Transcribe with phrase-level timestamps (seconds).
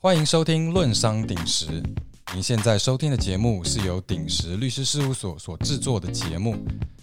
[0.00, 1.82] 欢迎收听《论商鼎石》。
[2.32, 6.56] 您现在收听的节目是由鼎石律师事务所所制作的节目。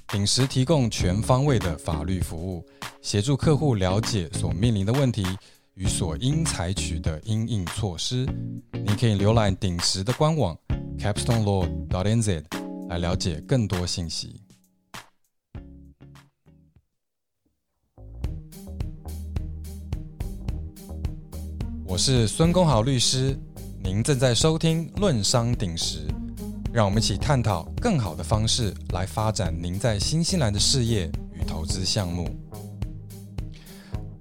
[0.08, 2.66] 鼎石提供全方位的法律服务，
[3.02, 5.26] 协助客户了解所面临的问题
[5.74, 8.26] 与所应采取的应应措施。
[8.72, 10.58] 您可以浏览鼎石的官网
[10.98, 12.46] capstonelaw.nz
[12.88, 14.45] 来了解更多信息。
[21.96, 23.40] 我是孙公豪律师，
[23.82, 26.00] 您正在收听《论商鼎时》，
[26.74, 32.30] 让我们一起探讨更好的方式来发展您在新西兰的事业与投资项目。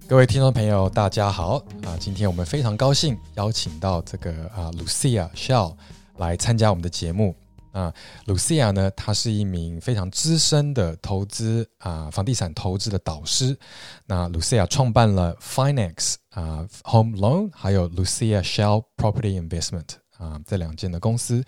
[0.06, 1.98] 各位听众朋友，大家好啊！
[1.98, 5.74] 今天我们非常高兴邀请到这个啊，Lucia Shell
[6.18, 7.34] 来参加我们的节目。
[7.74, 7.92] 啊
[8.26, 13.58] ，Lucia 呢，她是一名非常资深的投资啊房地产投资的导师。
[14.06, 21.44] 那 Lucia 创办了 Finex 啊 Home Loan，还有 Lucia Shell Property Investment 啊这两间的公司。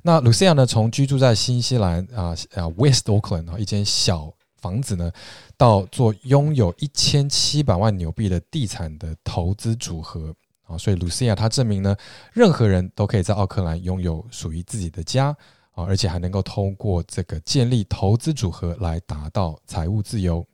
[0.00, 4.32] 那 Lucia 呢，从居住在新西兰啊啊 West Auckland 啊一间小
[4.62, 5.12] 房子呢，
[5.58, 11.94] 到做拥有一千七百万纽币的地产的投资组合啊，所以 Lucia 她证明呢，
[12.32, 15.36] 任何人都可以在奥克兰拥有属于自己的家。
[15.78, 20.44] 啊，而且还能够通过这个建立投资组合来达到财务自由。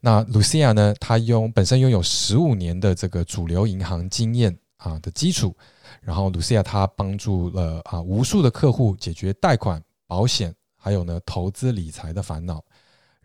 [0.00, 0.94] 那 Lucia 呢？
[1.00, 5.52] 她拥本身拥有十五年的这个主流银行经验啊的基础，
[6.00, 12.62] 然后 Lucia 她帮助了啊无数的客户解决贷款、保险，还有呢投资理财的烦恼。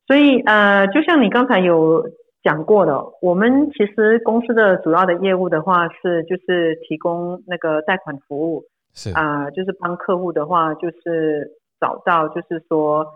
[0.08, 2.02] 所以呃，就像你刚才有
[2.42, 13.06] 讲过的，我们其实公司的主要的业务的话是就是提供那个贷款服务，是啊，就是帮客户的话就是找到就是说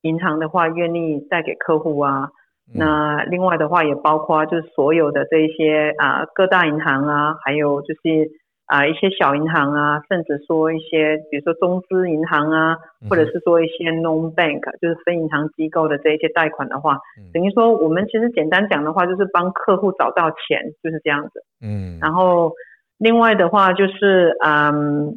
[0.00, 2.32] 银行的话愿意贷给客户啊。
[2.74, 8.00] 那另外的话也包括就是所有的这些啊各大银行啊，还有就是
[8.66, 12.76] 啊一些小银行啊，甚至说一些比如说中资银行啊，
[13.08, 16.98] 或者是说一些 non bank 就是非银行机构的这一些贷款的话，
[17.32, 21.42] 等于说我们其实简单讲的话就是帮客户找到钱，就是这样子。
[21.62, 21.98] 嗯。
[22.02, 22.52] 然后
[22.98, 25.16] 另外的话就是嗯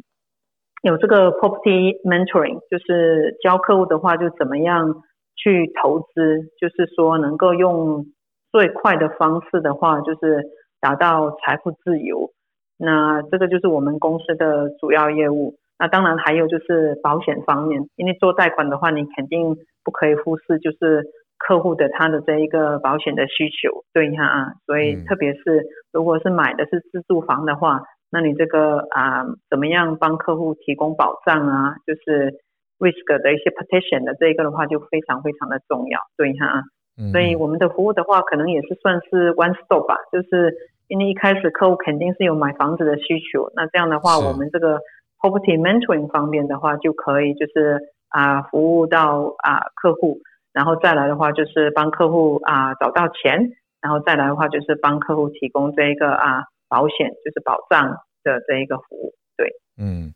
[0.82, 5.02] 有这个 property mentoring，就是教客户的话就怎么样。
[5.36, 8.06] 去投资，就是说能够用
[8.50, 10.44] 最快的方式的话，就是
[10.80, 12.30] 达到财富自由。
[12.78, 15.54] 那这个就是我们公司的主要业务。
[15.78, 21.02] 那当然还有就是保险方面，因为做贷款的话，你肯定不可以忽视就是
[21.38, 24.52] 客户的他的这一个保险的需求，对哈。
[24.66, 31.74] 所以特别是如果是买的是自住房的话，那你这个啊怎么样帮客户提供保障啊？
[31.86, 32.38] 就是。
[32.82, 36.66] Risk 的一些 petition 的这一个的话就非常非常的重要，对哈，
[37.12, 40.52] 所以我们的服务的话可能也是算是 one stop 吧，就是
[40.88, 44.80] 因为一开始客户肯定是有买房子的需求，那这样的话我们这个
[45.20, 50.18] property mentoring 方面的话就可以就是啊服务到啊客户，
[50.52, 53.50] 然后再来的话就是帮客户啊找到钱，
[53.80, 57.88] 然后再来的话就是帮客户提供这一个啊保险就是保障
[58.24, 59.14] 的这一个服务。
[59.36, 59.48] 对。
[59.78, 60.12] 嗯，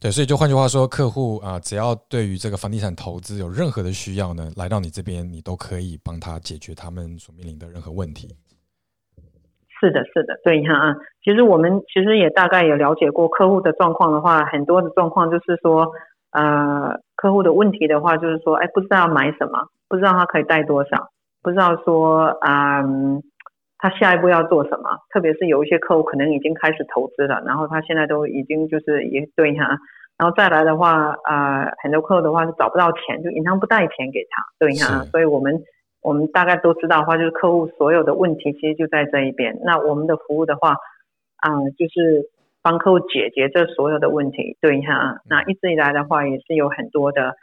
[0.00, 8.28] 对，所以就换句话说，客户啊，只要对于这个房地产投资有任何的需要呢，来到你这边，你都可以帮他解决他们所面临的任何问题。
[9.80, 15.90] 是的，是的，对，你看啊，其实我们其实也大概也了解过客户的状况的话，很多的状况就是说，
[16.30, 21.10] 呃，客户的问题的话，就是说，哎，不知道买什么，不知道他可以贷多少，
[21.42, 23.20] 不知道说，嗯。
[23.78, 24.90] 他下一步要做什么？
[25.10, 29.68] 特别是有一些客户可能已经开始投资了，然后他现在都已经就是也对哈，
[30.18, 35.62] 然后再来的话，呃，很多客户的话是找不到钱，就银行不贷钱给他，对哈，所以我们
[36.02, 39.56] 我们大概都知道的话，就是客户所有的问题其实就在这一边。
[39.62, 40.76] 那我们的服务的话，
[41.36, 42.24] 啊，就是
[42.62, 44.56] 帮客户解决这所有的问题。
[44.60, 47.34] 对哈，那一直以来的话，也是有很多的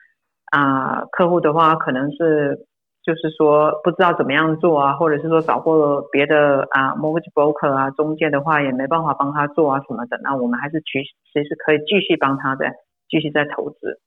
[0.52, 2.66] 啊客户的话，可能是
[3.06, 10.20] 就是说不知道怎么样做啊，或者是说找过别的啊 mortgage broker 啊中介的话，也没办法帮他做啊什么的。
[10.24, 12.66] 那我们还是其其实可以继续帮他的，
[13.08, 14.00] 继续在投资。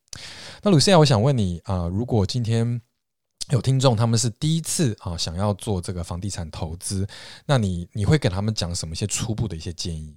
[0.65, 2.81] 那鲁西亚，我想问你啊，如果今天
[3.53, 7.07] 有听众他们是第一次啊想要做这个房地产投资，
[7.47, 10.17] 那你你会给他们讲什么一些初步的一些建议？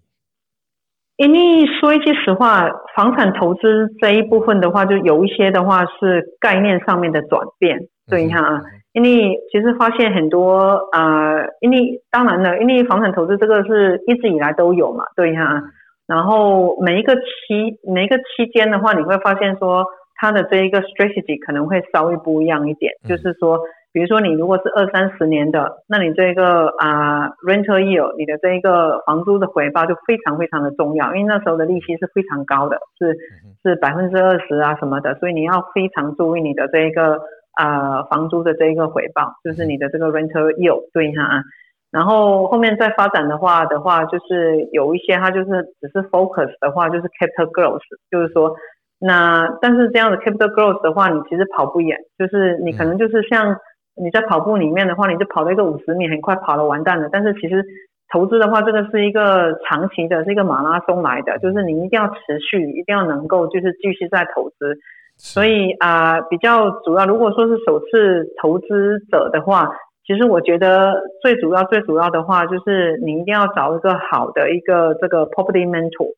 [1.17, 7.77] 因为说一句实话，房产投资这一部分的话，就有一些的话是概念上面的转变。
[8.11, 8.61] 对，你看啊，
[8.93, 15.03] 因为其实发现很多啊，因为当然了，因为房产投资这个是一直以来都有嘛。
[15.15, 15.63] 对，你看啊，
[16.05, 19.83] 然后每一个期每一个期间的话，你会发现说。
[20.23, 23.59] 它的这一个 strategy 可能会稍微不一样一点，就是说，
[23.91, 33.17] 比如说你如果是二三十年的，那你这个啊 rental yield，你的这一个房租的回报就非常非常的重要，因为那时候的利息是非常高的，是
[33.63, 37.19] 是百分之二十啊什么的，所以你要非常注意你的这一个
[37.53, 41.43] 啊房租的这一个回报，就是你的这个 rental yield 对哈，
[41.91, 48.55] 然后后面再发展的话的话，就是有一些它就是只是 focus 的话，就是 capital growth，就是说。
[49.03, 53.57] 那但是这样的 capital growth 的话，你其实跑不远，就是你可能就是像
[53.95, 57.09] 你在跑步里面的话，你就跑了一个五十米，很快跑了完蛋了。
[57.11, 57.65] 但是其实
[58.13, 64.77] 投资的话，这个是一个长期的，是一个马拉松来的，就是你一定要持续，一定要能够就是继续在投资。
[65.23, 69.69] 所以啊，比较主要，如果说是首次投资者的话，
[70.05, 76.13] 其实我觉得最主要最主要的话，就是你一定要找一个好的一个这个 property mentor。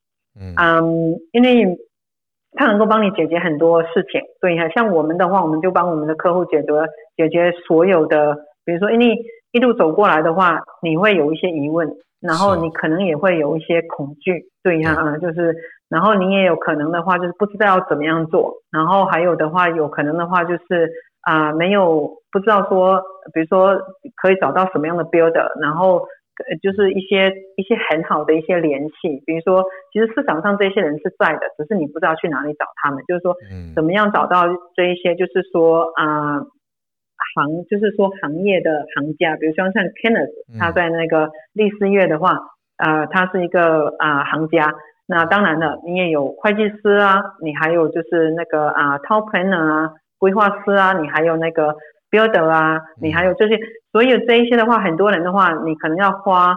[0.58, 1.78] 嗯，因为。
[2.56, 6.68] 他能够帮你解决很多事情，对哈，像我们的话，我们就帮我们的客户解决
[7.18, 9.18] 解决所有的，比如说，因为
[9.52, 11.90] 一路走过来的话，你会有一些疑问，
[12.22, 15.56] 然后你可能也会有一些恐惧，对呀啊，就是，
[15.94, 20.92] 然后你也有可能的话，就是不知道要怎么样做，然后还有的话，有可能的话就是
[21.22, 23.00] 啊，没有不知道说，
[23.34, 23.78] 比如说
[24.16, 26.08] 可以找到什么样的 builder，然后。
[26.34, 29.64] 呃，就是一些一些很好的一些联系，比如说，
[29.94, 33.04] 其实市场上这些人是在的，只是你不知道去哪里找他们。
[33.08, 33.36] 就是说，
[33.76, 34.42] 怎么样找到
[34.76, 36.42] 这一些，就是说啊，
[37.36, 42.40] 行，就是说行业的行家，比如说像 Kenneth，他在那个丽思悦的话，
[42.78, 44.74] 呃，他是一个啊行家。
[45.08, 51.76] 那当然了，你也有会计师啊，你还有就是那个啊 Top Planner 啊，规划师啊，你还有那个。
[52.14, 53.60] builder 啊，你还有这些，
[53.92, 56.56] 所有这一些的话，很多人的话，你可能要花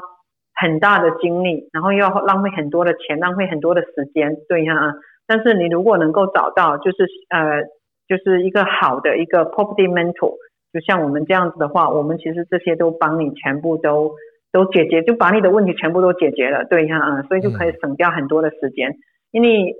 [0.54, 4.92] 很大的精力，然后又要浪费很多的钱，浪费很多的时间，对哈。
[5.26, 7.62] 但是你如果能够找到，就是呃，
[8.06, 10.34] 就是一个好的一个 property mentor，
[10.74, 14.12] 就像我们这样子的话，我们其实这些都帮你全部都
[14.56, 18.96] 都解决，就把你的问题全部都解决了，对哈，啊所以就可以省掉很多的时间，
[19.30, 19.76] 因为。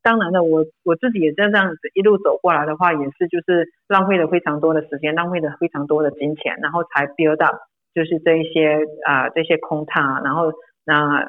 [0.00, 7.56] 当然了，我我自己也在这样子一路走过来的话，也是就是浪费了非常多的时间，浪费了非常多的金钱，然后才 build up
[7.94, 10.52] 就是这一些啊这些空塔，然后
[10.86, 11.28] 那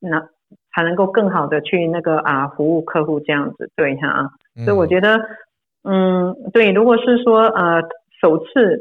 [0.00, 0.18] 那
[0.72, 4.30] 才能够更好的去那个啊服务客户这样子，对哈啊，
[4.64, 5.20] 所以我觉得
[5.84, 7.82] 嗯对，如果是说呃
[8.20, 8.80] 首次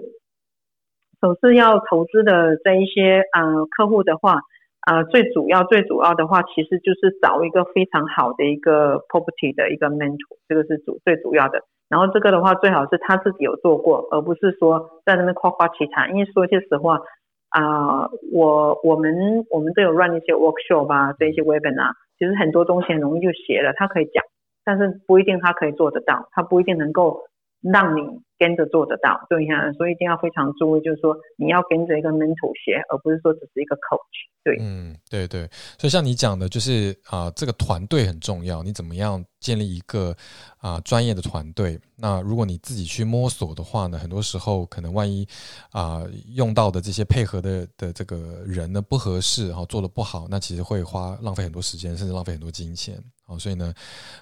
[1.24, 4.42] 首次要投资的这一些啊客户的话。
[4.86, 11.62] 啊，最主要最主要的话，其实就是找一个非常好的一个 property 的一个 mentor，这个是主最主要的。
[11.88, 16.10] 然后这个的话，最好是他自己有做过，而不是说在那边夸夸其谈。
[16.10, 17.00] 因为说句实话，
[17.48, 24.22] 啊，我我们我们都有 run 一些 workshop 啊，这一些 webinar，其实很多东西很容易就学了，他可以讲，
[24.66, 27.22] 但是不一定他可以做得到，他不一定能够
[27.64, 28.22] 让你。
[28.36, 34.02] 跟着做得到，对呀，所以一定要非常注意，就是说你要跟着一个 mentor 学，而不是说只是一个 coach。
[34.44, 40.14] 对，嗯，对对，所以像你讲的，就是啊，这个团队很重要，你怎么样建立一个
[40.58, 41.80] 啊专业的团队？
[41.96, 45.26] 那如果你自己去摸索的话呢，很多时候可能万一
[45.72, 46.04] 啊
[46.36, 53.02] 用到的这些配合的的这个人呢不合适，哈，做的不好，那其实会花浪费很多时间，甚至浪费很多金钱。
[53.26, 53.74] 好，所以呢，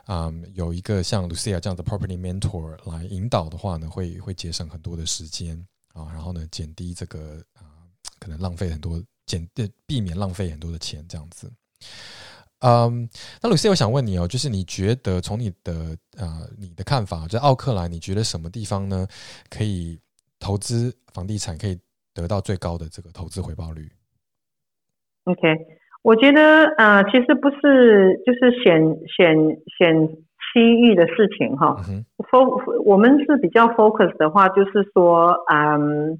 [0.05, 5.58] 啊，有一个像 Lucia 这样的 property mentor 来引导的话呢，会会节省很多的时间
[5.93, 7.65] 啊，然后呢，减低这个啊，
[8.20, 9.50] 可能浪费很多，减
[9.88, 11.51] 避免浪费很多的钱，这样子。
[12.60, 13.10] 嗯，
[13.41, 19.08] 那 Lucia，我想问你哦，就是你觉得从你的啊，你的看法，在奥克兰，你觉得什么地方呢，
[19.50, 20.00] 可以
[20.38, 21.79] 投资房地产，可以
[22.13, 23.91] 得到最高的这个投资回报率
[25.24, 25.80] ？OK。
[26.03, 29.38] 我觉得呃，其实不是，就是选选
[29.77, 30.08] 选
[30.53, 31.77] 区域的事情哈
[32.29, 36.20] ，fo 我们是比较 focus 的话，就是说，嗯，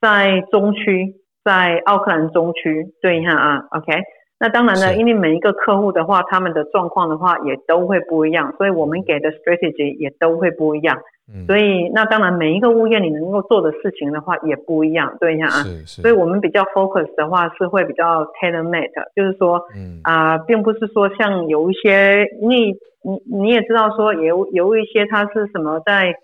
[0.00, 3.92] 在中区，在奥克兰中区，对一下啊，OK。
[4.40, 10.98] 那当然呢，因为每一个客户的话，他们的状况的话也都会不一样，所以我们给的 strategy 也都会不一样。
[11.46, 16.02] 所以那当然每一个物业你能够做的事情的话也不一样，对呀、啊，是是。
[16.02, 19.62] 所以我们比较 focus 的话是会比较 tailor made，就是说，
[20.02, 22.72] 啊，并不是说像有一些你
[23.02, 26.14] 你你也知道说有有一些它是什么在。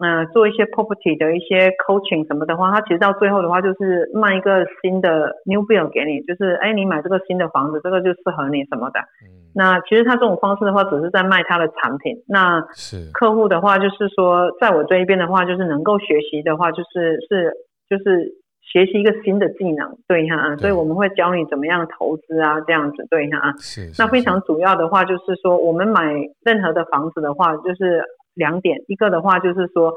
[0.00, 9.00] 嗯，做一些 property 的一些 coaching 什么的话，他其实到最后的话就是卖一个新的 new build 给你，就是哎，你买这个新的房子，这个就适合你什么的。
[9.26, 12.14] 嗯，那其实他这种方式的话，只是在卖他的产品。
[12.28, 17.52] 那是客户的话，就是说，在我这一边的话，就是能够学习的话，就是是
[17.90, 18.30] 就是
[18.62, 20.54] 学习一个新的技能，对哈。
[20.58, 23.52] 所以我们会教你怎么样投资啊，这样子对哈。
[23.58, 23.90] 是。
[23.98, 26.14] 那非常主要的话，就是说我们买
[26.44, 28.00] 任何的房子的话，就是。
[28.38, 29.92] 两点，一个的话就是说，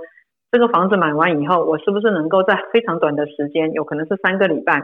[0.51, 4.81] 这个房子买完以后，我是不是能够在非常短的时间，有可能是三个礼拜，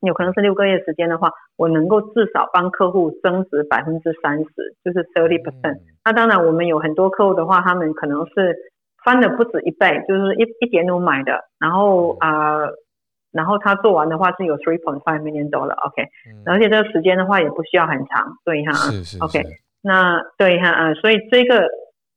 [0.00, 4.46] 有可能是六个月时间的话，我能够至少帮客户增值百分之三十，
[4.84, 5.80] 就是 thirty percent。
[6.04, 8.56] 那当然，我们有很多客户的话，他们可能是
[9.04, 12.60] 翻了不止一倍，就是一一点五买的，然后啊，
[13.32, 16.06] 然后他做完的话是有 three point five million dollar，OK，
[16.46, 18.72] 而且这个时间的话也不需要很长，对哈
[19.20, 19.42] ，OK，
[19.82, 21.68] 那对哈啊，所以这个。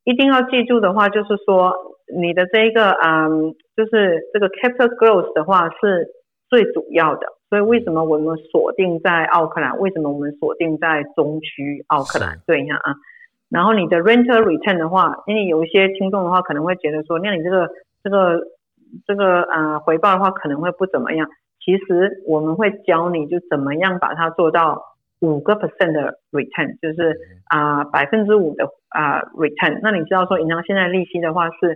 [0.07, 1.75] 一定要记住的话，就是说
[2.17, 6.07] 你的这一个嗯，就是这个 capital growth 的话是
[6.49, 7.27] 最主要的。
[7.49, 9.77] 所以为什么我们锁定在奥克兰？
[9.79, 12.39] 为什么我们锁定在中区奥克兰？
[12.47, 12.95] 对一下啊。
[13.49, 17.69] 然后你的 rental return 的话，因为有一些听众的话可能会觉得说，那你这个
[18.01, 18.39] 这个
[19.05, 21.27] 这个呃回报的话可能会不怎么样。
[21.59, 24.86] 其实我们会教你就怎么样把它做到。
[25.19, 31.75] 五个 percent 的 return 就是啊百分之五的啊 return，那你知道说银行现在利息的话是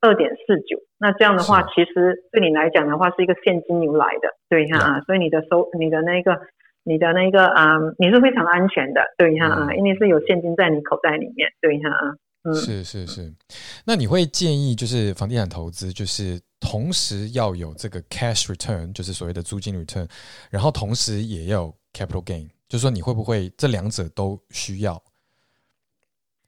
[0.00, 6.40] 二点四九，那这样的话其实对你来讲的话是一个现金流来的，对哈啊，所以你的收你的那个
[6.84, 12.14] 你的那个啊你是非常安全的，对哈啊，因为是有现金在你口袋里面，对哈啊，
[12.44, 13.34] 嗯，是是是，
[13.84, 20.08] 那你会建议就是房地产投资就是同时要有这个 cash return，就是所谓的租金 return，
[20.50, 22.48] 然后同时也要 capital gain。
[22.68, 25.00] 就是说，你会不会这两者都需要，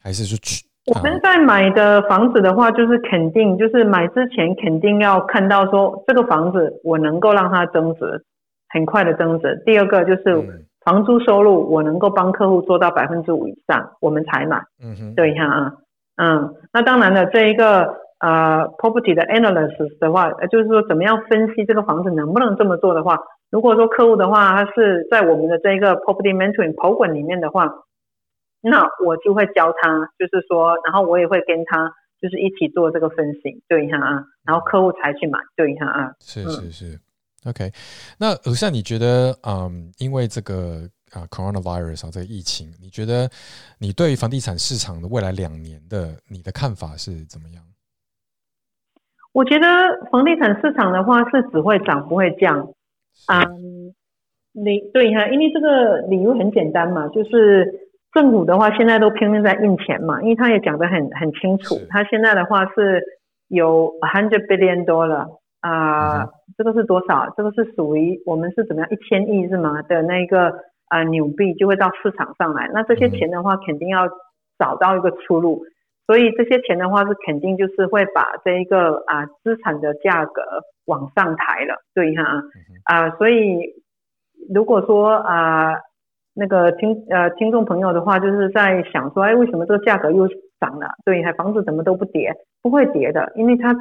[0.02, 0.66] 还是说去？
[0.86, 8.24] 我们在买的房子的话，就是肯定，就是买之前肯定要看到说，这个房子我能够让它增值，
[8.68, 9.62] 很快的增值。
[9.64, 14.62] 第二个就是房租收入，我能够帮客户做到百分之五以上，我们才买。
[14.82, 15.72] 嗯哼，对哈啊，
[16.16, 23.18] 嗯，那当然了，这一个呃 property 的 analysis 的话，就是说怎么样分析这个房子能不能这么做的话。
[23.50, 27.68] 如果说客户的话，他是在我们的这个 property mentoring program 里面的话，
[28.60, 36.12] 那我就会教他，就是说，然后我也会跟他，就是一起做这个分析，对一下啊，然后客户才去买，对一下啊。
[36.20, 37.00] 是是是
[37.44, 37.72] ，OK。
[38.18, 43.28] 那尔善，你觉得，嗯，因为这个啊 coronavirus 啊这个疫情，你觉得
[43.78, 47.64] 你对房地产市场的未来两年的你的看法是怎么样？
[49.32, 49.66] 我觉得
[50.12, 52.72] 房地产市场的话是只会涨不会降。
[53.28, 53.94] 嗯，
[54.52, 57.66] 你对哈，因为这个理由很简单嘛，就是
[58.12, 63.02] 政府的话现在都拼命在印钱嘛，因为他也讲得很很清楚，他现在的话是
[63.48, 65.26] 有 hundred billion dollar
[65.60, 67.32] 啊，这个是多少？
[67.36, 69.82] 这个是属于我们是怎么样一千亿是吗？
[69.82, 70.52] 的那个
[70.88, 74.08] 啊纽币就会到市场上来，那这些钱的话肯定要
[74.58, 75.62] 找到一个出路，
[76.10, 80.42] 所以这些钱的话是肯定就是会把这一个啊资产的价格。
[80.86, 82.42] 往上抬了，对哈
[82.82, 83.60] 啊，所以
[84.52, 85.72] 如果说啊，
[86.34, 90.26] 那个听呃听众朋友的话，就是在想说，哎，为什么这个价格又
[90.58, 90.88] 涨了？
[91.04, 92.34] 对，还房子怎么都不跌？
[92.60, 93.72] 不会跌的，因为它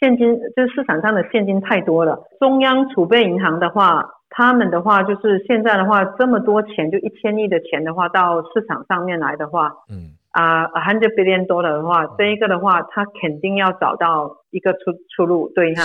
[0.00, 2.18] 现金就是市场上的现金太多了。
[2.40, 15.84] 中央储备银行的话，他们的话就是现在的话，这么多钱，就一千亿的钱的话，到市场上面来的话，嗯啊，hundred billion dollar 的话，这一个的话，他肯定要找到一个出出路，对哈。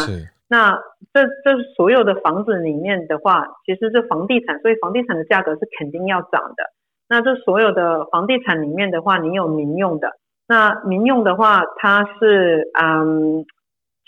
[0.50, 0.78] 那
[1.14, 6.66] 这这所有的房子里面的话，其实这房地产，所以房地产的价格是肯定要涨的。
[7.08, 10.12] 那这所有的房地产里面的话，你有民用的，
[10.50, 13.46] 那民用的话，它是嗯，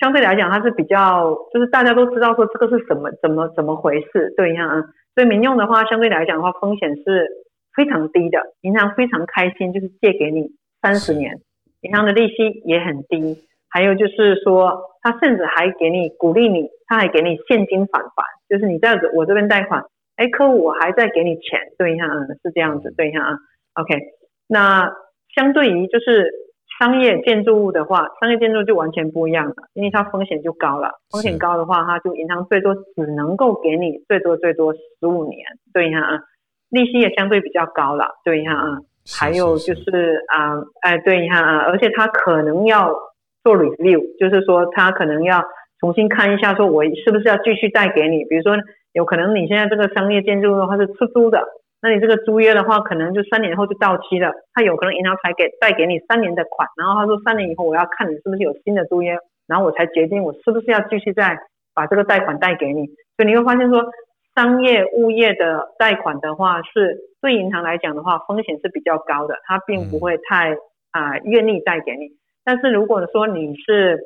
[0.01, 4.83] 相对来讲它是比较，就是大家都知道说这个是什么怎么怎么回事，对呀。
[5.15, 7.29] 所以民用的话，相对来讲的话，风险是
[7.75, 10.51] 非常低的，银行非常开心，就是借给你
[10.81, 11.39] 三十年，
[11.81, 13.37] 银行的利息也很低。
[13.69, 19.83] 还有就是说，他甚至还给你鼓励你，他还给你现金返还，就是你在我这边贷款，
[20.15, 22.05] 哎，客户我还在给你钱，对一下，
[22.43, 23.37] 是这样子，对一下啊
[23.73, 23.99] ，OK。
[24.47, 24.93] 那
[25.33, 26.31] 相对于就是
[26.77, 30.91] 商业建筑物的话，商业建筑就完全不一样了，因为它风险就高了。
[31.09, 35.39] 风险高的话，它就银行最多只能够给你最多最多十五年，
[35.73, 36.19] 对哈，
[36.73, 38.79] 利息也相对比较高了，对哈。
[39.05, 42.91] 还有就是啊，哎，对哈，而且他可能要
[43.43, 45.43] 做 review，就是说他可能要
[45.79, 48.25] 重新看一下，说我是不是要继续贷给你？
[48.25, 48.55] 比如说，
[48.93, 51.43] 有可能你现在这个商业建筑的话是出租的。
[51.81, 54.31] 那你这个租约的话，可能就三年后就到期了。
[54.53, 61.37] 他有可能银行才给贷给你三年的款，然后他说三年以后我要看你是不是有新的租约，然后我才决定我是不是要继续再
[61.75, 62.85] 把这个贷款贷给你。
[63.17, 63.83] 所以你会发现说，
[64.35, 70.55] 商业物业的贷款的话，是对银行来讲的话，风险是比较高的，它并不会太
[70.91, 72.09] 啊愿意贷给你。
[72.43, 73.99] 但是如果说你是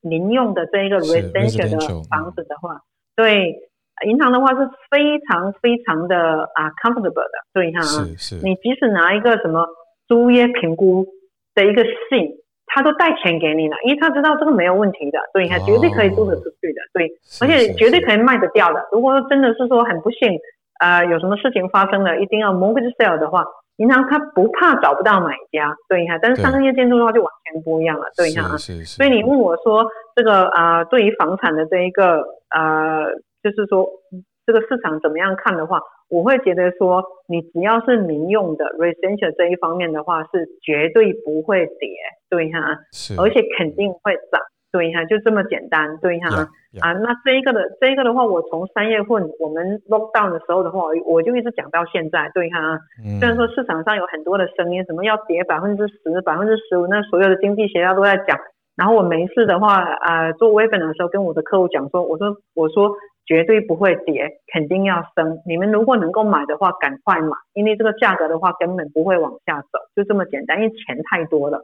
[0.00, 2.80] 民用的这一个 residential 的房子的话，
[3.16, 3.68] 对。
[4.06, 9.64] 银行的话是非常非常的啊 comfortable 的，对哈，是是，你即使拿一个什么
[10.08, 11.06] 租约评估
[11.54, 12.41] 的一个信，
[12.74, 17.10] 他都带钱给你了，因为他知道这个没有问题的，所以他，绝对可以租得出去的，对，
[17.40, 18.82] 而且绝对可以卖得掉的。
[18.90, 20.38] 如果说真的是说很不幸，
[20.80, 23.44] 呃，有什么事情发生了，一定要 mortgage sale 的话，
[23.76, 28.96] 银行他不怕找不到买家，对哈，但是商业建筑的话就完全不一样了，对哈，是是。
[28.96, 29.86] 所以你问我说
[30.16, 33.06] 这个啊，对于房产的这一个呃。
[33.42, 33.84] 就是说，
[34.46, 35.80] 这个市场怎么样看的话，
[36.12, 41.88] 我会觉得说，你只要是民用的 residential 这一方面的话，是绝对不会跌，
[42.28, 42.60] 对哈，
[42.92, 44.38] 是，而且肯定会涨，
[44.70, 46.46] 对哈，就这么简单，对哈，
[46.82, 52.78] 啊，那这一个的这一个的话，我从三月份我们 lock down 的时候的话，我就一直讲到现在，对哈，
[53.18, 58.38] 虽然说市场上有很多的声音，什么要跌百分之十、百分之十五，那所有的经济学家都在讲，
[58.76, 62.92] 然后我没事的话，啊，做 webinar 的时候跟我的客户讲说，我说，我说。
[63.24, 65.38] 绝对不会跌，肯定要升。
[65.46, 70.60] 你们如果能够买的话，赶快买，因为这个价格的话根本不会往下走，就这么简单。
[70.60, 71.60] 因为钱太多了，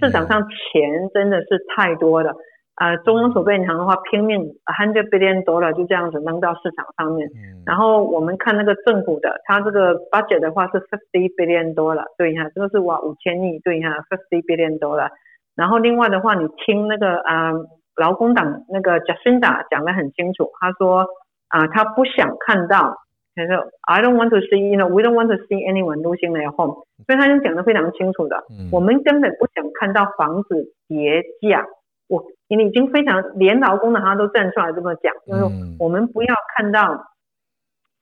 [0.00, 2.34] 市场上钱真的是太多了。
[2.74, 7.26] 啊，中央储备银行的话拼命 hundred billion dollar 就这样子扔到市场上面。
[7.64, 15.08] 然后我们看那个政府的，它这个 budget 的话是 fifty billion dollar，对哈，这个是哇五千亿，对哈，fifty billion dollar。
[15.54, 17.52] 然后另外的话，你听那个啊。
[17.96, 21.06] 劳工党那个 Jacinda 讲得很清楚，他说
[21.48, 22.94] 啊，他不想看到，
[23.34, 31.64] 他说 I don't want to see，you know，we don't want to see anyone losing their home，所以他就讲得非常清楚的，我们根本不想看到房子跌价，
[32.08, 35.44] 我因为已经非常连劳工的他都站出来这么讲，就是
[35.78, 37.06] 我们不要看到，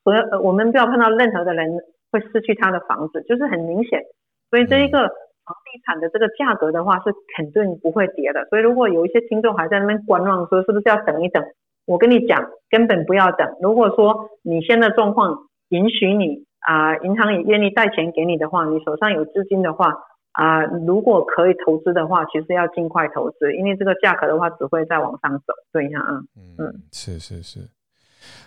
[0.02, 1.78] 所有我们不要看到任何的人
[2.10, 4.02] 会失去他的房子，就是很明显，
[4.50, 5.10] 所以这一个。
[5.44, 11.44] 房地产的这个价格的话是肯定不会跌的，所以如果有一些听众还在那边观望，说是不是要等一等？
[11.86, 13.46] 我跟你讲，根本不要等。
[13.60, 15.36] 如果说你现在状况
[15.68, 19.94] 允许你啊，银行也愿意贷钱给你的话，你手上有资金的话
[20.32, 25.52] 啊，如果可以投资的话，其实要尽快投资，因为这个价格的话只会再往上走。
[25.70, 27.60] 对哈，嗯嗯，是是是，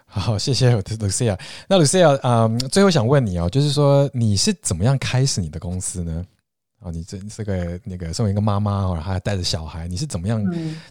[0.07, 1.39] 好，谢谢 Lucia。
[1.69, 6.25] 那 Lucia 啊，最后想问你哦，就是说你是怎么样开始你的公司呢？
[6.83, 10.39] 啊，你这这个那个身为一个妈妈，然后还带着小孩，你是怎么样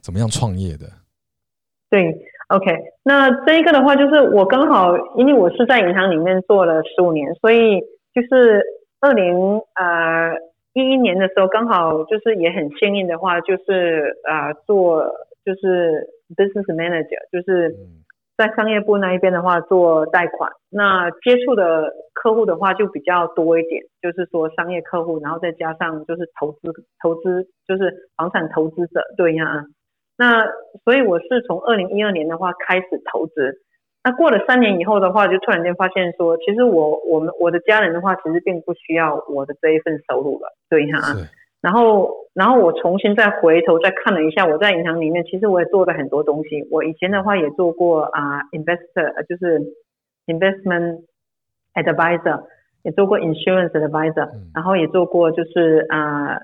[0.02, 0.86] 怎么样创业的？
[1.88, 2.12] 对
[2.48, 2.66] ，OK，
[3.04, 7.80] 那这一个的话，就是我刚好因为我是在银行里面做了十五年，所以
[8.12, 8.62] 就是
[9.00, 10.34] 二零呃
[10.74, 15.04] 一一年的时候，刚好就是也很幸运的话，就是啊做
[15.44, 17.76] 就是 business manager，就是。
[18.36, 26.58] 在商业部那一边的话，做贷款，那接触的客户的话就比较多一点，就是说商业客户，然后再加上就是投资，
[27.02, 29.64] 投资就是房产投资者，对呀。
[30.18, 30.44] 那
[30.84, 33.60] 所以我是从二零一二年的话开始投资，
[34.04, 40.98] 那过了三年以后的话，就突然间发现说，其实我我们我的家人的话，其实并不需要我的这一份收入了，对呀。
[41.66, 46.62] 然后，然后我重新再回头再看了一下，我在银行里面其实我也做了很多东西。
[46.70, 49.60] 我以前的话也做过啊，investor 就是
[50.26, 51.02] investment
[51.74, 52.44] advisor，
[52.84, 56.38] 也做过 insurance advisor，然后也做过就是啊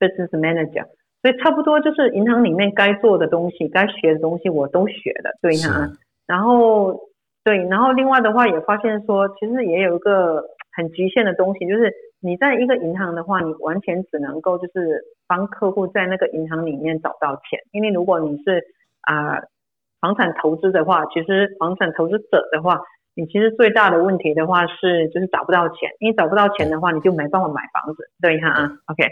[0.00, 0.86] business manager。
[1.20, 5.92] 所以差不多就是银行里面该做的东西、该学的东西我都学了，对哈。
[6.26, 6.98] 然后
[7.44, 11.92] 对，然后另外的话也发现说，其实也有一个很局限的东西，就是。
[12.24, 18.64] 你在一个银行的话，你完全只能够就是帮客户在那个银行里面找到钱，因为如果你是
[19.02, 19.42] 啊
[20.00, 22.80] 房产投资的话，其实房产投资者的话，
[23.14, 29.04] 你其实最大的问题的话是就是找不到钱，因为找不到钱的话，你就没办法买房子，对哈啊，OK，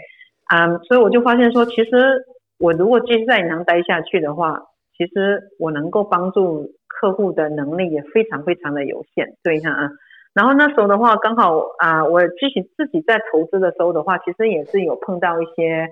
[0.45, 2.25] 啊，所以我就发现说，其实
[2.57, 4.59] 我如果继续在银行待下去的话，
[4.97, 9.91] 其实我能够帮助客户的能力也非常非常的有限，对哈啊。
[10.33, 15.87] 然后那时候的话，刚好啊，我自己自己在投资的时候的话，其实也是有碰到一些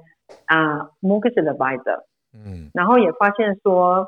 [0.46, 2.02] 啊 mortgage advisor，
[2.34, 4.08] 嗯，然后也发现说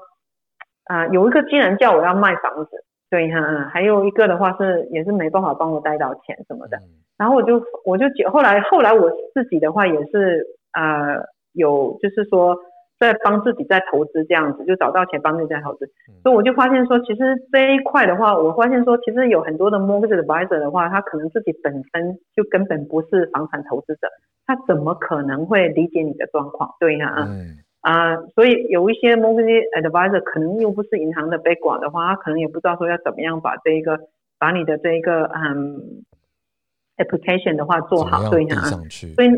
[0.85, 6.77] 啊，有一个竟然叫我要卖房子，对哈，还有一个的话是也是没办法帮我贷到钱什么的，
[7.17, 11.15] 然后我就我就后来后来我自己的话也是啊
[11.53, 12.57] 有就是说。
[13.03, 15.85] 在帮自己在投资这样子，就找到钱帮自己在投资，
[16.23, 24.07] 所以我就发现说，其实这一块的话，我发现说，其实有很多的 mortgage advisor 的话，他可能自己本身就根本不是房产投资者，
[24.47, 26.73] 他怎么可能会理解你的状况？
[26.79, 33.99] 对呀，嗯啊，所以有一些 mortgage advisor 可能又不是银行的 background 的话，他可能也不知道说要怎么样把这一个
[34.39, 36.05] 把你的这一个嗯
[36.97, 38.55] application 的话做好，对呀，
[39.15, 39.29] 所以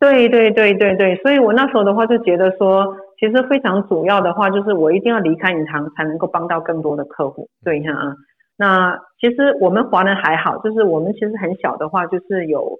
[0.00, 2.96] 对对对对对，所以我那时候的话就觉得说。
[3.18, 7.48] 其实非常主要的话，就是我一定要离开银行，才能够帮到更多的客户。
[7.64, 8.14] 对哈啊，
[8.56, 12.78] 那其实我们华人还好，就是我们其实很小的话，就是有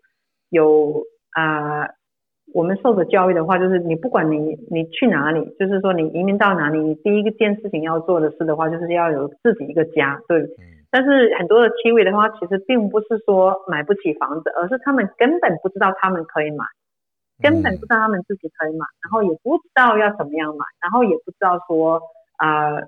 [0.51, 1.89] 有啊，
[2.53, 10.21] 我们受的教育的话，就是你不管你你去哪里，就是说你移民到哪里，你第一件事情要做的事的话，就是要有自己一个家。
[10.29, 10.47] 对，
[10.91, 16.65] 但是很多的 T V 的话，其实并不是说买不起房子，而是他们根本不知道他们可以买。
[17.45, 22.01] 根本不知道他们自己可以买，然后也不知道要怎么样买，然后也不知道说
[22.41, 22.81] 啊，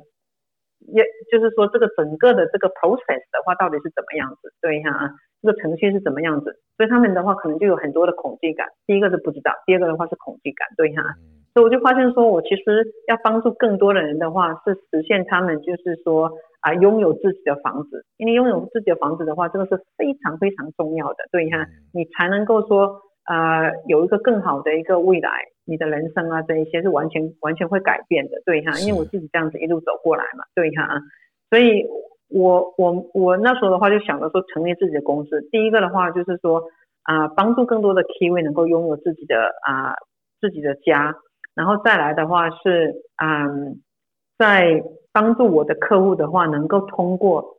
[0.89, 8.67] 也就是说这个整个的这个 process 的话到底是怎么样子，对哈，这个程序是怎么样子，所以他们的话可能就有很多的恐惧感。
[8.87, 11.03] 第一个是不知道，第二个的话是恐惧感，对哈。
[11.53, 23.03] 所以我就发现说，我其实要帮助更多的人的话，是实现他们就是说啊拥有自己的房子，因为拥有自己的房子的话，这个是非常非常重要的，对哈，你才能够说。
[23.27, 31.01] 呃，有一个更好的一个未来，你的人生啊，这一些是完全完全会改变的，对哈，因为我自己这样子一路走过来嘛，对哈，
[31.51, 31.85] 所以
[32.29, 36.63] 我我我那时候的话就想着说成立自己的公司，第一个的话就是说
[37.03, 39.95] 啊，帮助更多的 K 位能够拥有自己的啊
[40.41, 41.17] 自己的家，
[41.55, 43.81] 然后再来的话是嗯，
[44.39, 47.59] 在帮助我的客户的话，能够通过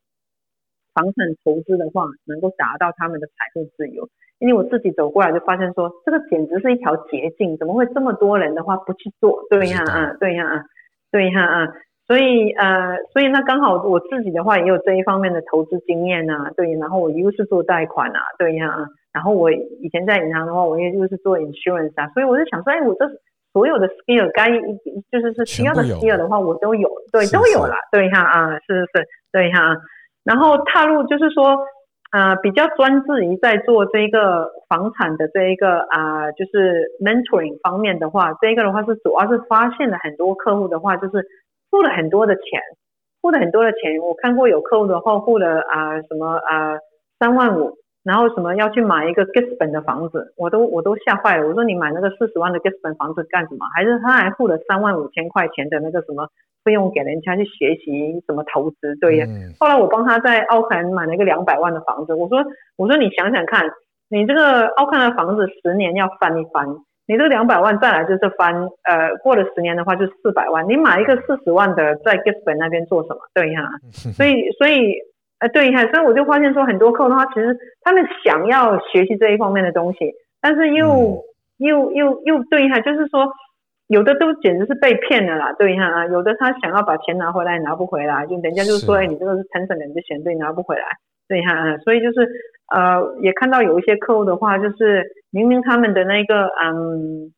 [0.93, 4.08] 房产投资的话，能够达到他们的财富自由。
[4.39, 9.43] 因为我自己走过来就发现说，这个简直是一条捷径，怎么会这么多人的话不去做？
[9.50, 10.63] 对呀，啊，对呀，啊，
[11.12, 11.67] 对呀，啊，
[12.06, 23.10] 所以呃，所以那刚好我自己的话也有这一方面的投资经验呐，对，然后我又是做贷款啊，对呀，啊，然后我以前在银行的话，我也就是做 insurance 啊，所以我就想说，哎，我这
[23.54, 24.52] 所有的 skill 该
[25.12, 29.76] 就是是需要的 skill 的话，我都有，对，都有了，对哈，啊，是是是，对哈，
[30.23, 31.58] 然后踏入就是说。
[32.10, 41.26] 啊，比较专注于在做这一个房产的这一个啊，就是 mentoring 方面的话，这一个的话是主要是发现了很多客户的话，就是
[41.70, 42.62] 付了很多的钱，
[43.22, 43.98] 付了很多的钱。
[44.00, 46.78] 我看过有客户的话付了啊什么啊
[47.20, 51.46] 三万五，然后什么要去买一个 g i s t 本的房子，我都我都吓坏了。
[51.46, 53.65] 我说你买那个四十万的 g i s t 本房子干什么？
[53.76, 56.28] 还是他还付了三万五千块钱的那个什么？
[56.63, 59.26] 费用给人家去学习怎么投资，对呀。
[59.58, 62.13] 后来我帮他在奥克兰买了一个两百万的房子。
[62.13, 62.43] 我说，
[62.76, 63.63] 我说你想想看，
[64.10, 66.67] 你这个奥克兰的房子十年要翻一翻，
[67.08, 70.67] 你这两百万再来就是翻，呃，过了十年的话就四百万。
[70.67, 73.20] 你买一个四十万的在 Gisborne 那边做什么？
[73.34, 73.63] 对呀。
[74.13, 74.93] 所以，所以，
[75.39, 75.86] 呃，对哈。
[75.91, 81.23] 所以我就发现说，很多客户的话，其实他们想要学习这一方面的东西，但是又
[81.58, 83.32] 又又又对哈，就是说。
[83.89, 90.84] 有的都简直是被骗了啦，对哈啊，有的他想要把钱拿回来，拿不回来，就人家就说，哎，你这个是诚省人的钱，对，拿不回来，
[91.30, 92.28] 对哈，所以就是，
[92.76, 97.32] 呃，也看到有一些客户的话，就是明明他们的那个，嗯，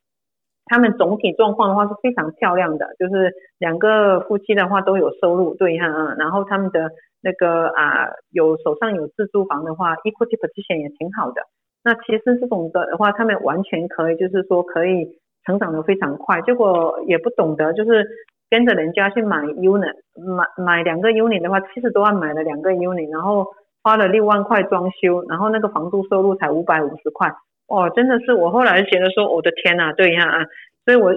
[0.65, 6.89] 他们总体状况的话是非常漂亮的，就是两个夫妻的话都有收入，对哈，啊然后他们的
[7.21, 11.41] 那个啊，有手上有自住房的话，equity position 也挺好的，
[11.84, 15.19] 那其实这种的的话，他们完全可以，就是说可以。
[15.45, 18.05] 成长的非常快，结果也不懂得，就是
[18.51, 23.47] 跟着人家去买 unit，买买两个 unit 的话，七十多万买了两个 unit，然后
[23.82, 27.34] 花了六万块装修，然后那个房租收入才五百五十块，
[27.69, 30.29] 哇，真的是我后来觉得说，我的天呐，对呀。
[30.29, 30.45] 啊，
[30.86, 31.13] 所以我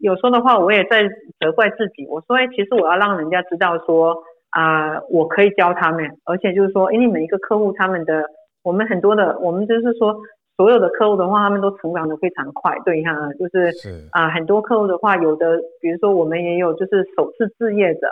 [0.00, 1.06] 有时候的话，我也在
[1.38, 4.16] 责怪自己，我说，哎，其实我要让人家知道说，
[4.50, 8.24] 啊，我可以教他们，而且就是说，因为每一个客户他们的，
[8.62, 10.16] 我们很多的，我们就是说。
[10.58, 13.72] 所有的客户的话，他们都成长的非常快，对哈，就是
[14.10, 18.08] 啊，很多客户的话，有的比如说我们也有就是首次置业者，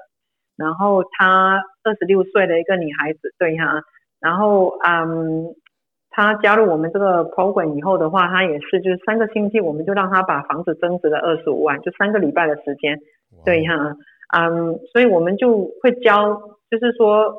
[0.56, 3.82] 然后她二十六岁的一个女孩子，对哈，
[4.20, 5.56] 然后嗯，
[6.08, 12.96] 她加入我们这个 program 以后的话，她也是就是三个星期，我们就让她把房子增值了二十五万，就三个礼拜的时间，
[13.44, 13.74] 对哈，
[14.34, 17.34] 嗯，所以我们就会教，就是说。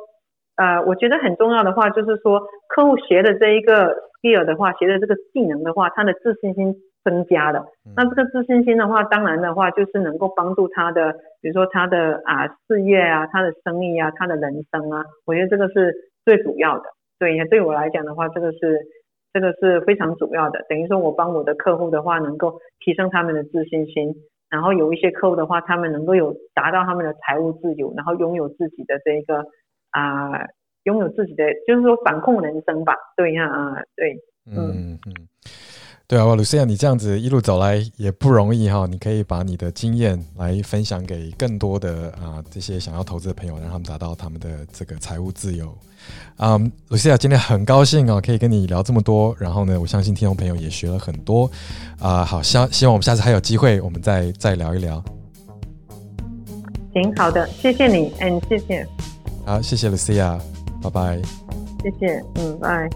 [0.58, 6.74] 呃，我觉得很重要的话就是说，客户学的这一个 skill 的话，学的这个技能的话，他的自信心
[7.04, 7.64] 增加了。
[7.94, 16.86] 那这个自信心的话，当然的话就是能够帮助他的，比如说他的啊事业啊，他的生意啊，他的人生啊，我觉得这个是最主要的。
[17.20, 18.80] 对，对我来讲的话，这个是
[19.32, 20.66] 这个是非常主要的。
[20.68, 24.12] 等于说我帮我的客户的话，能够提升他们的自信心。
[24.50, 29.44] 然后有一些客户的话，他们能够有达到他们的财务自由，然后拥有自己的这个
[29.90, 30.46] 啊，
[30.84, 35.28] 拥有自己的就是说反控人生吧，对呀啊，对，嗯嗯。
[36.08, 38.86] 对啊，哇，卢西亚，你这样子一路走来也不容易哈。
[38.86, 45.76] 你可以把你的经验来分享给更多的啊这些想要投资的朋友，让他们达到他们的这个财务自由。
[46.38, 49.36] 啊，卢西亚，今天很高兴啊，可以跟你聊这么多。
[49.38, 51.50] 然后呢，我相信听众朋友也学了很多
[51.98, 52.24] 啊。
[52.24, 55.04] 好，希希望我们下次还有机会，我们再再聊一聊。
[56.94, 58.88] 行，好的，谢谢你，嗯，谢谢。
[59.44, 60.40] 好，谢谢卢西亚，
[60.82, 61.20] 拜拜。
[61.82, 62.88] 谢谢，嗯，拜。